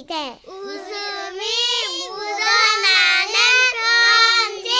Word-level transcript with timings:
시대 0.00 0.40
웃음이 0.46 1.40
묻어나는 2.08 3.34
편지 4.56 4.70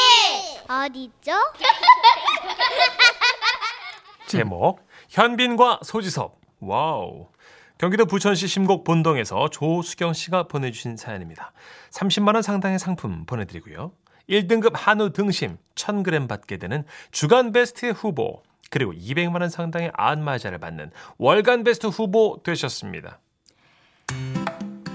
어디죠? 0.67 1.33
제목 4.28 4.80
현빈과 5.10 5.80
소지섭 5.83 6.41
wow 6.60 7.28
경기도 7.76 8.06
부천시 8.06 8.46
심곡 8.46 8.84
본동에서 8.84 9.50
조수경 9.50 10.14
씨가 10.14 10.45
보내주신 10.45 10.96
사연입니다. 10.96 11.52
30만 11.91 12.32
원 12.32 12.43
상당의 12.43 12.79
상품 12.79 13.27
보내드리고요. 13.27 13.93
1등급 14.30 14.73
한우 14.75 15.12
등심 15.12 15.59
1000g 15.75 16.29
받게 16.29 16.57
되는 16.57 16.87
주간 17.11 17.52
베스트 17.52 17.91
후보 17.91 18.43
그리고 18.71 18.95
200만 18.95 19.43
원 19.43 19.50
상당의 19.50 19.91
안마자를 19.93 20.57
받는 20.59 20.93
월간 21.18 21.64
베스트 21.64 21.89
후보 21.89 22.41
되셨습니다. 22.43 23.21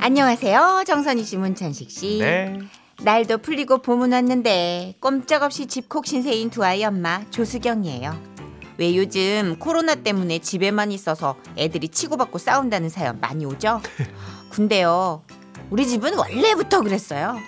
안녕하세요. 0.06 0.84
정선희 0.86 1.24
씨, 1.24 1.36
문찬식 1.36 1.90
씨. 1.90 2.20
네. 2.20 2.60
날도 3.02 3.40
풀리고 3.40 3.80
봄은 3.80 4.12
왔는데 4.12 4.94
꼼짝없이 5.00 5.66
집콕 5.66 6.06
신세인 6.06 6.52
두 6.52 6.64
아이 6.64 6.86
엄마 6.86 7.28
조수경이에요. 7.32 8.16
왜 8.78 8.96
요즘 8.96 9.58
코로나 9.58 9.96
때문에 9.96 10.38
집에만 10.38 10.92
있어서 10.92 11.38
애들이 11.58 11.90
치고받고 11.90 12.38
싸운다는 12.38 12.90
사연 12.90 13.20
많이 13.20 13.48
오죠? 13.48 13.82
근데요. 14.54 15.24
우리 15.72 15.88
집은 15.88 16.14
원래부터 16.14 16.82
그랬어요. 16.82 17.40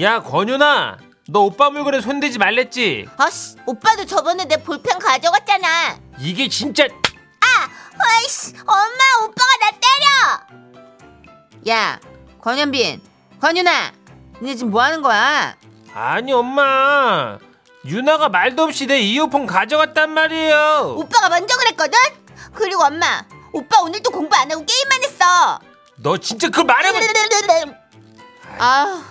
야 0.00 0.22
권윤아 0.22 0.96
너 1.28 1.40
오빠 1.40 1.68
물건에 1.68 2.00
손대지 2.00 2.38
말랬지? 2.38 3.08
아씨, 3.18 3.56
오빠도 3.66 4.06
저번에 4.06 4.46
내 4.46 4.56
볼펜 4.56 4.98
가져갔잖아. 4.98 6.00
이게 6.18 6.48
진짜 6.48 6.88
아이씨, 7.98 8.54
엄마, 8.66 9.24
오빠가 9.24 9.56
나 9.60 9.70
때려! 9.70 10.65
야, 11.68 11.98
권현빈, 12.42 13.00
권윤아, 13.40 13.92
니네 14.40 14.54
지금 14.54 14.70
뭐 14.70 14.82
하는 14.82 15.02
거야? 15.02 15.56
아니 15.92 16.32
엄마 16.32 17.38
유나가 17.84 18.28
말도 18.28 18.64
없이 18.64 18.86
내 18.86 19.00
이어폰 19.00 19.46
가져갔단 19.46 20.10
말이에요. 20.10 20.94
오빠가 20.98 21.28
먼저 21.28 21.56
그랬거든? 21.56 21.98
그리고 22.52 22.84
엄마, 22.84 23.24
오빠 23.52 23.80
오늘도 23.80 24.10
공부 24.10 24.36
안 24.36 24.50
하고 24.50 24.64
게임만 24.64 25.02
했어. 25.04 25.58
너 25.96 26.16
진짜 26.18 26.48
그걸 26.48 26.66
말해봐. 26.66 26.98
아, 28.58 29.02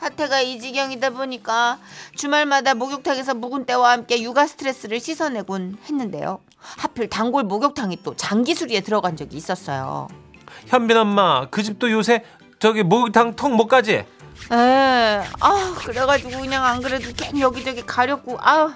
사태가 0.00 0.40
이 0.42 0.60
지경이다 0.60 1.10
보니까 1.10 1.78
주말마다 2.16 2.74
목욕탕에서 2.74 3.34
묵은 3.34 3.64
때와 3.64 3.92
함께 3.92 4.20
육아 4.20 4.46
스트레스를 4.46 5.00
씻어내곤 5.00 5.78
했는데요. 5.84 6.40
하필 6.58 7.08
단골 7.08 7.44
목욕탕이 7.44 8.02
또 8.02 8.14
장기수리에 8.14 8.80
들어간 8.82 9.16
적이 9.16 9.36
있었어요. 9.38 10.08
현빈 10.66 10.96
엄마 10.96 11.46
그 11.50 11.62
집도 11.62 11.90
요새 11.90 12.24
저기 12.58 12.82
목욕탕 12.82 13.34
통 13.36 13.56
못 13.56 13.66
가지? 13.66 13.92
에, 13.94 14.06
아, 14.52 15.74
그래가지고 15.78 16.30
그냥 16.40 16.64
안 16.64 16.82
그래도 16.82 17.10
괜히 17.16 17.40
여기저기 17.40 17.82
가렸고, 17.86 18.36
아우, 18.40 18.70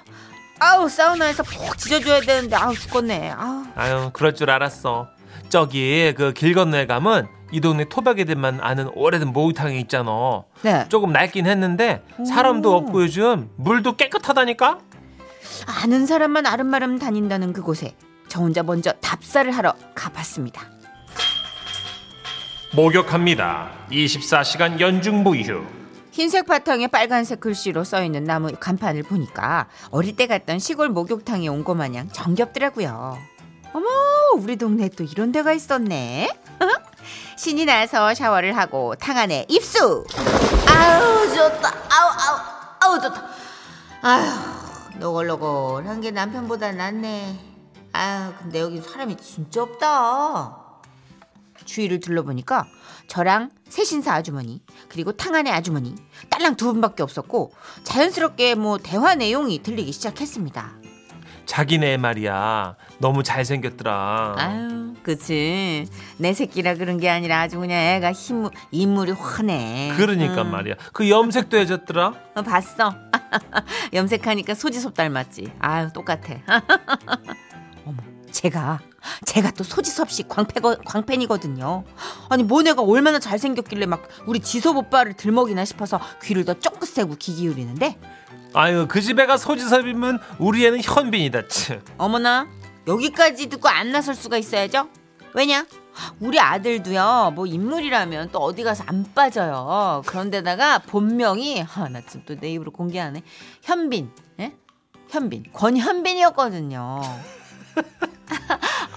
아우, 0.60 0.88
사우나에서 0.88 1.42
푹 1.42 1.76
지져줘야 1.76 2.20
되는데, 2.20 2.56
아우, 2.56 2.74
죽겠네. 2.74 3.30
아우. 3.30 3.64
아유 3.74 4.10
그럴 4.12 4.34
줄 4.34 4.50
알았어. 4.50 5.08
저기 5.48 6.12
그 6.16 6.32
길 6.32 6.54
건너에 6.54 6.86
가면 6.86 7.28
이 7.52 7.60
동네 7.60 7.84
토박이들만 7.88 8.60
아는 8.62 8.90
오래된 8.94 9.28
목욕탕이 9.28 9.80
있잖아. 9.80 10.42
네. 10.62 10.86
조금 10.88 11.12
낡긴 11.12 11.46
했는데 11.46 12.02
사람도 12.26 12.74
없고 12.76 13.02
요즘 13.04 13.50
물도 13.56 13.96
깨끗하다니까. 13.96 14.78
아는 15.82 16.06
사람만 16.06 16.46
아름마름 16.46 16.98
다닌다는 16.98 17.52
그곳에 17.54 17.94
저 18.28 18.40
혼자 18.40 18.62
먼저 18.62 18.92
답사를 19.00 19.50
하러 19.52 19.72
가봤습니다. 19.94 20.62
목욕합니다. 22.74 23.70
24시간 23.90 24.78
연중 24.80 25.22
무휴. 25.22 25.64
흰색 26.10 26.46
바탕에 26.46 26.88
빨간색 26.88 27.40
글씨로 27.40 27.84
써있는 27.84 28.24
나무 28.24 28.50
간판을 28.58 29.04
보니까 29.04 29.68
어릴 29.90 30.16
때 30.16 30.26
갔던 30.26 30.58
시골 30.58 30.88
목욕탕에 30.88 31.48
온 31.48 31.64
것 31.64 31.74
마냥 31.74 32.08
정겹더라고요. 32.12 33.16
어머, 33.72 33.86
우리 34.36 34.56
동네에 34.56 34.90
또 34.90 35.04
이런 35.04 35.32
데가 35.32 35.52
있었네. 35.52 36.28
신이 37.38 37.64
나서 37.66 38.12
샤워를 38.14 38.56
하고 38.56 38.94
탕 38.96 39.16
안에 39.16 39.46
입수. 39.48 40.04
아우 40.66 41.26
좋다. 41.34 41.68
아우 41.68 42.10
아우 42.18 42.38
아우 42.94 43.00
좋다. 43.00 43.24
아휴 44.02 44.98
노골노골한 44.98 46.00
게 46.00 46.10
남편보다 46.10 46.72
낫네. 46.72 47.38
아유 47.92 48.32
근데 48.40 48.60
여기 48.60 48.80
사람이 48.80 49.16
진짜 49.18 49.62
없다. 49.62 50.67
주위를 51.68 52.00
둘러보니까 52.00 52.66
저랑 53.06 53.50
새신사 53.68 54.12
아주머니 54.14 54.62
그리고 54.88 55.12
탕 55.12 55.34
안의 55.34 55.52
아주머니 55.52 55.94
딸랑 56.30 56.56
두 56.56 56.72
분밖에 56.72 57.02
없었고 57.02 57.52
자연스럽게 57.84 58.54
뭐 58.54 58.78
대화 58.78 59.14
내용이 59.14 59.62
들리기 59.62 59.92
시작했습니다. 59.92 60.72
자기네 61.46 61.96
말이야 61.96 62.76
너무 62.98 63.22
잘생겼더라. 63.22 64.34
아유, 64.36 64.94
그치. 65.02 65.86
내 66.18 66.34
새끼라 66.34 66.74
그런 66.74 66.98
게 66.98 67.08
아니라 67.08 67.40
아주 67.40 67.58
그냥 67.58 67.78
애가 67.78 68.12
힘, 68.12 68.48
인물이 68.70 69.12
훤해. 69.12 69.94
그러니까 69.96 70.42
응. 70.42 70.50
말이야. 70.50 70.74
그 70.92 71.08
염색도 71.08 71.56
해줬더라. 71.56 72.12
어, 72.34 72.42
봤어. 72.42 72.94
염색하니까 73.94 74.54
소지섭 74.54 74.92
닮았지. 74.94 75.52
아유, 75.58 75.88
똑같아. 75.94 76.34
제가, 78.42 78.78
제가 79.24 79.50
또 79.50 79.64
소지섭 79.64 80.12
씨 80.12 80.22
광패, 80.28 80.60
광팬이거든요. 80.84 81.82
아니, 82.28 82.44
모네가 82.44 82.82
얼마나 82.82 83.18
잘생겼길래 83.18 83.86
막 83.86 84.06
우리 84.26 84.38
지섭 84.38 84.76
오빠를 84.76 85.14
들먹이나 85.14 85.64
싶어서 85.64 85.98
귀를 86.22 86.44
더 86.44 86.54
쫑긋 86.54 86.88
세고 86.88 87.16
귀 87.18 87.34
기울이는데, 87.34 87.98
아유 88.54 88.86
그 88.88 89.00
집애가 89.00 89.36
소지섭이면 89.38 90.20
우리 90.38 90.64
애는 90.64 90.80
현빈이다. 90.84 91.48
치. 91.48 91.80
어머나 91.98 92.46
여기까지 92.86 93.48
듣고 93.48 93.68
안 93.68 93.90
나설 93.90 94.14
수가 94.14 94.38
있어야죠. 94.38 94.88
왜냐? 95.34 95.66
우리 96.20 96.38
아들도요. 96.38 97.32
뭐 97.34 97.44
인물이라면 97.44 98.30
또 98.30 98.38
어디 98.38 98.62
가서 98.62 98.84
안 98.86 99.04
빠져요. 99.16 100.02
그런데다가 100.06 100.78
본명이 100.78 101.64
아, 101.74 101.88
나 101.88 102.00
지금 102.02 102.22
또 102.24 102.36
내 102.36 102.52
입으로 102.52 102.70
공개하네. 102.70 103.20
현빈. 103.62 104.10
예? 104.40 104.54
현빈. 105.10 105.42
권현빈이었거든요. 105.52 107.00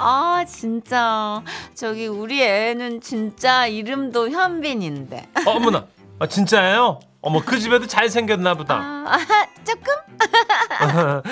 아, 0.04 0.44
진짜. 0.48 1.44
저기 1.76 2.08
우리 2.08 2.42
애는 2.42 3.02
진짜 3.02 3.68
이름도 3.68 4.30
현빈인데. 4.32 5.30
어 5.46 5.60
머나 5.60 5.86
아, 6.20 6.26
진짜예요? 6.28 7.00
어머 7.22 7.42
그 7.46 7.60
집애도 7.60 7.86
잘 7.86 8.10
생겼나 8.10 8.56
보다. 8.56 8.76
아, 8.78 9.18
조금? 9.64 9.94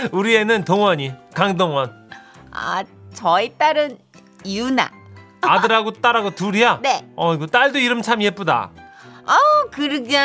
우리 0.12 0.36
애는 0.38 0.66
동원이 0.66 1.14
강동원 1.34 2.10
아, 2.52 2.84
저희 3.14 3.58
딸은 3.58 3.98
유나. 4.46 4.92
아들하고 5.42 5.94
딸하고 5.94 6.36
둘이야. 6.36 6.80
네. 6.84 7.08
어 7.16 7.34
이거 7.34 7.48
딸도 7.48 7.80
이름 7.80 8.02
참 8.04 8.22
예쁘다. 8.22 8.70
아우 9.26 9.70
그러게 9.72 10.18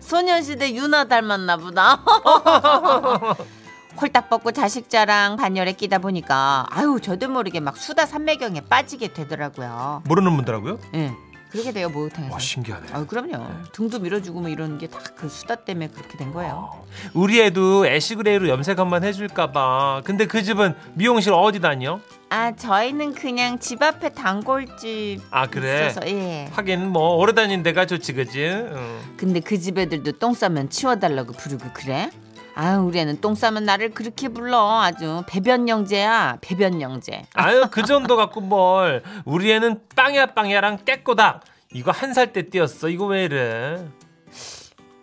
소녀시대 0.00 0.74
유나 0.74 1.04
닮았나 1.04 1.56
보다 1.56 2.00
홀딱 4.00 4.28
벗고 4.28 4.52
자식 4.52 4.90
자랑 4.90 5.36
반열에 5.36 5.72
끼다 5.72 5.98
보니까 5.98 6.66
아유 6.70 6.98
저도 7.02 7.28
모르게 7.28 7.60
막 7.60 7.76
수다 7.76 8.06
삼매경에 8.06 8.62
빠지게 8.62 9.12
되더라고요 9.12 10.02
모르는 10.06 10.34
분들하고요? 10.36 10.78
예 10.94 11.12
그렇게 11.50 11.70
돼요 11.70 11.88
목욕탕에서 11.88 12.32
와 12.32 12.38
신기하네. 12.40 12.86
아유 12.92 13.06
그럼요 13.06 13.46
등도 13.72 14.00
밀어주고 14.00 14.40
뭐 14.40 14.48
이러는 14.50 14.76
게다 14.78 14.98
그 15.16 15.28
수다 15.28 15.54
때문에 15.54 15.86
그렇게 15.88 16.18
된 16.18 16.32
거예요 16.32 16.70
어, 16.72 16.86
우리 17.14 17.40
애도 17.40 17.86
ash 17.86 18.07
gray로 18.07 18.48
염색 18.48 18.78
한번 18.80 19.04
해줄까봐. 19.04 20.02
근데 20.04 20.26
그 20.26 20.42
집은 20.42 20.74
미용실 20.94 21.32
어디 21.32 21.60
다녀? 21.60 22.00
아 22.30 22.50
저희는 22.56 23.14
그냥 23.14 23.60
집 23.60 23.80
앞에 23.80 24.08
단골집 24.08 25.22
아 25.30 25.46
그래. 25.46 25.86
있어서 25.90 26.04
예 26.08 26.48
하긴 26.52 26.88
뭐 26.88 27.14
오래 27.18 27.32
다닌 27.32 27.62
데가 27.62 27.86
좋지 27.86 28.14
그지? 28.14 28.44
응. 28.46 29.00
근데 29.16 29.38
그 29.38 29.56
집 29.56 29.78
애들도 29.78 30.12
똥 30.18 30.34
싸면 30.34 30.70
치워달라고 30.70 31.32
부르고 31.34 31.68
그래? 31.72 32.10
아 32.56 32.76
우리 32.78 32.98
애는 33.00 33.20
똥 33.20 33.34
싸면 33.34 33.64
나를 33.64 33.90
그렇게 33.90 34.28
불러 34.28 34.80
아주 34.80 35.22
배변영재야 35.26 36.38
배변영재 36.40 37.24
아유 37.34 37.64
그 37.70 37.82
정도 37.86 38.16
갖고 38.16 38.40
뭘? 38.40 39.02
우리 39.24 39.50
애는 39.52 39.80
빵야 39.96 40.26
빵야랑 40.26 40.78
깨꼬닥. 40.84 41.42
이거 41.72 41.90
한 41.90 42.12
살 42.14 42.32
때 42.32 42.48
띄었어. 42.48 42.88
이거 42.88 43.06
왜 43.06 43.24
이래? 43.24 43.84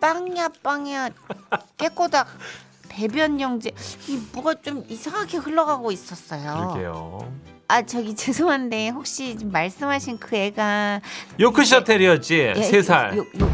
빵야 0.00 0.48
빵야 0.62 1.10
깨꼬닥 1.76 2.26
배변영재 2.88 3.70
이 4.08 4.20
뭐가 4.32 4.54
좀 4.62 4.84
이상하게 4.88 5.36
흘러가고 5.36 5.92
있었어요. 5.92 6.72
그러게요. 6.72 7.32
아 7.68 7.82
저기 7.82 8.14
죄송한데 8.16 8.88
혹시 8.88 9.36
지금 9.36 9.52
말씀하신 9.52 10.18
그 10.18 10.34
애가 10.36 11.00
요크셔 11.38 11.84
테리였지. 11.84 12.52
예, 12.56 12.62
세 12.62 12.80
살. 12.82 13.16
요 13.18 13.22
요 13.22 13.48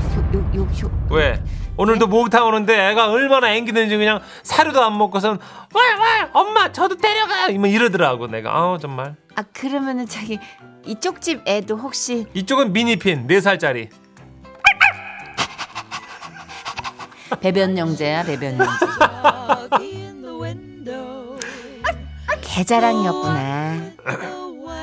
요 0.55 0.55
요요 0.55 1.07
왜? 1.11 1.43
오늘도 1.79 2.09
목욕탕 2.09 2.45
오는데 2.47 2.91
애가 2.91 3.09
얼마나 3.11 3.53
앵기는지 3.55 3.97
그냥 3.97 4.21
사료도 4.43 4.83
안 4.83 4.99
먹고선 4.99 5.39
왈왈 5.73 6.31
엄마 6.33 6.73
저도 6.73 6.97
데려가 6.97 7.49
뭐 7.53 7.69
이러더라고 7.69 8.27
내가. 8.27 8.51
아 8.51 8.79
정말. 8.81 9.15
아 9.37 9.43
그러면은 9.53 10.07
저기 10.07 10.39
이쪽 10.85 11.21
집 11.21 11.41
애도 11.47 11.77
혹시 11.77 12.27
이쪽은 12.35 12.73
미니핀 12.73 13.29
네 13.29 13.41
살짜리. 13.41 13.89
배변영재야 17.41 18.25
배변영재. 18.25 18.65
개자랑이었구나. 22.43 23.93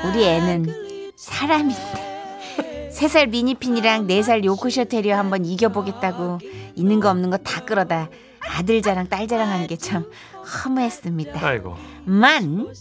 우리 0.04 0.24
애는 0.24 1.12
사람이 1.16 1.74
세살 2.96 3.26
미니핀이랑 3.26 4.06
네살 4.06 4.42
요크셔 4.42 4.84
테리어 4.84 5.18
한번 5.18 5.44
이겨보겠다고 5.44 6.38
있는 6.76 6.98
거 6.98 7.10
없는 7.10 7.28
거 7.28 7.36
다 7.36 7.62
끌어다 7.66 8.08
아들 8.40 8.80
자랑 8.80 9.06
딸 9.08 9.28
자랑하는 9.28 9.66
게 9.66 9.76
참 9.76 10.06
허무했습니다. 10.64 11.46
아이고. 11.46 11.76
만 12.06 12.72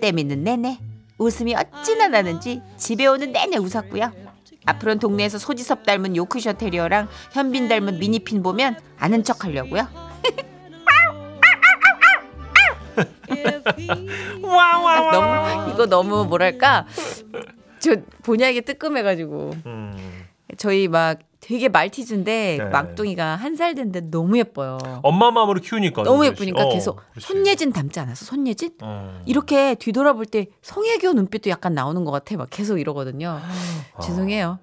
때미는 0.00 0.44
내내 0.44 0.78
웃음이 1.18 1.56
어찌나 1.56 2.06
나는지 2.06 2.62
집에 2.76 3.06
오는 3.06 3.32
내내 3.32 3.56
웃었고요. 3.56 4.12
앞으로는 4.66 5.00
동네에서 5.00 5.38
소지섭 5.38 5.84
닮은 5.84 6.14
요크셔 6.14 6.52
테리어랑 6.52 7.08
현빈 7.32 7.66
닮은 7.66 7.98
미니핀 7.98 8.44
보면 8.44 8.78
아는 9.00 9.24
척 9.24 9.44
하려고요. 9.44 9.88
너무 15.12 15.70
이거 15.72 15.86
너무 15.86 16.24
뭐랄까 16.24 16.86
저 17.78 17.96
본의하게 18.22 18.62
뜨끔해가지고 18.62 19.50
음. 19.66 20.24
저희 20.56 20.88
막 20.88 21.18
되게 21.40 21.68
말티즈인데 21.68 22.56
네. 22.58 22.64
막둥이가 22.70 23.36
한 23.36 23.56
살 23.56 23.74
된데 23.74 24.00
너무 24.00 24.38
예뻐요. 24.38 24.78
엄마 25.02 25.30
마음으로 25.30 25.60
키우니까. 25.60 26.02
너무. 26.02 26.26
예쁘니까 26.26 26.64
어, 26.64 26.72
계속 26.72 26.96
그렇지. 27.12 27.26
손예진 27.26 27.72
닮지 27.72 28.00
않았어? 28.00 28.24
손예진? 28.24 28.70
어. 28.82 29.20
이렇게 29.26 29.74
뒤돌아볼 29.76 30.26
때 30.26 30.46
성애교 30.62 31.12
눈빛도 31.12 31.48
약간 31.50 31.74
나오는 31.74 32.04
것 32.04 32.10
같아. 32.10 32.36
막 32.36 32.48
계속 32.50 32.78
이러거든요. 32.78 33.40
아. 33.42 34.00
죄송해요. 34.00 34.58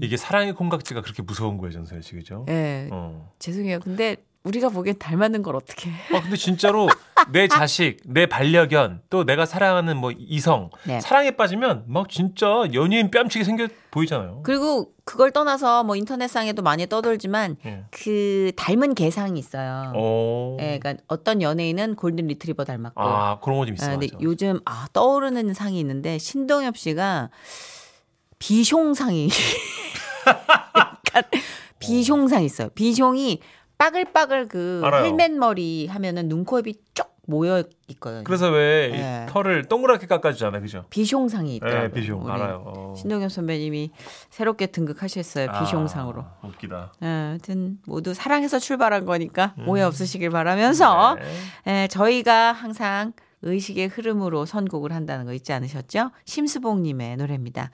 이게 0.00 0.16
사랑의 0.16 0.54
콩깍지가 0.54 1.02
그렇게 1.02 1.22
무서운 1.22 1.58
거예요, 1.58 1.72
전소연 1.72 2.02
씨, 2.02 2.14
그죠? 2.14 2.46
예, 2.48 2.88
어. 2.92 3.28
죄송해요. 3.40 3.80
근데 3.80 4.16
우리가 4.44 4.70
보기엔 4.70 4.98
닮았는 4.98 5.42
걸 5.42 5.54
어떻게 5.54 5.90
해. 5.90 5.94
아, 6.16 6.20
근데 6.20 6.36
진짜로 6.36 6.88
내 7.30 7.46
자식, 7.48 7.98
내 8.04 8.26
반려견, 8.26 9.02
또 9.08 9.24
내가 9.24 9.46
사랑하는 9.46 9.96
뭐 9.96 10.10
이성, 10.18 10.70
네. 10.84 11.00
사랑에 11.00 11.30
빠지면 11.32 11.84
막 11.86 12.08
진짜 12.08 12.46
연예인 12.74 13.12
뺨치게 13.12 13.44
생겨 13.44 13.68
보이잖아요. 13.92 14.40
그리고 14.42 14.90
그걸 15.04 15.30
떠나서 15.30 15.84
뭐 15.84 15.94
인터넷상에도 15.94 16.60
많이 16.62 16.86
떠돌지만 16.88 17.56
예. 17.66 17.84
그 17.92 18.50
닮은 18.56 18.94
개상이 18.94 19.38
있어요. 19.38 19.92
어. 19.94 20.56
예, 20.60 20.78
그러니까 20.80 21.04
어떤 21.06 21.40
연예인은 21.40 21.94
골든 21.94 22.26
리트리버 22.26 22.64
닮았고. 22.64 23.00
아, 23.00 23.38
그런 23.40 23.58
거 23.58 23.64
좀 23.66 23.74
있어. 23.76 23.86
아, 23.86 23.90
근데 23.90 24.08
맞아. 24.12 24.18
요즘 24.22 24.58
아 24.64 24.86
떠오르는 24.92 25.54
상이 25.54 25.78
있는데 25.78 26.18
신동엽 26.18 26.76
씨가 26.76 27.30
비숑상이 28.40 29.30
약간 30.26 31.22
비숑상 31.78 32.44
있어요. 32.44 32.70
비숑이 32.70 33.38
빠글빠글 33.82 34.46
그 34.46 34.80
알아요. 34.84 35.04
헬멧 35.06 35.32
머리 35.32 35.88
하면은 35.88 36.28
눈코입이 36.28 36.74
쭉 36.94 37.10
모여 37.26 37.64
있거든요. 37.88 38.22
그래서 38.22 38.48
왜이 38.48 38.92
예. 38.94 39.26
털을 39.28 39.64
동그랗게 39.64 40.06
깎아주잖아요, 40.06 40.60
그죠? 40.62 40.84
비숑상이 40.90 41.48
있더라고요. 41.56 41.90
네, 41.92 42.00
비숑 42.00 42.28
알아요. 42.28 42.62
어. 42.64 42.94
신동엽 42.96 43.32
선배님이 43.32 43.90
새롭게 44.30 44.66
등극하셨어요. 44.66 45.48
비숑상으로. 45.48 46.18
아, 46.18 46.34
웃기다. 46.44 46.92
예, 47.02 47.06
하여튼 47.06 47.78
모두 47.86 48.14
사랑해서 48.14 48.60
출발한 48.60 49.04
거니까 49.04 49.54
오해 49.66 49.82
없으시길 49.82 50.30
바라면서 50.30 51.16
네. 51.64 51.82
예, 51.84 51.88
저희가 51.88 52.52
항상 52.52 53.12
의식의 53.42 53.88
흐름으로 53.88 54.46
선곡을 54.46 54.92
한다는 54.92 55.24
거 55.24 55.32
잊지 55.32 55.52
않으셨죠? 55.52 56.12
심수봉님의 56.24 57.16
노래입니다. 57.16 57.70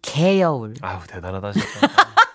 개여울. 0.00 0.74
아유 0.80 0.98
대단하다 1.06 1.52
진짜. 1.52 1.66